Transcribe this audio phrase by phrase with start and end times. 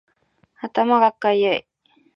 [0.59, 1.67] 頭がかゆい